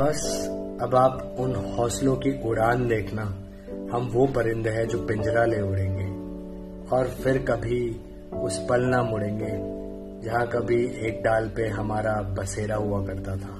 [0.00, 0.48] बस
[0.82, 3.22] अब आप उन हौसलों की उड़ान देखना।
[3.92, 6.04] हम वो परिंदे हैं जो पिंजरा ले उड़ेंगे।
[6.96, 8.00] और फिर कभी
[8.34, 9.50] उस पल ना मुड़ेंगे,
[10.26, 13.54] जहाँ कभी एक डाल पे हमारा बसेरा हुआ करता था।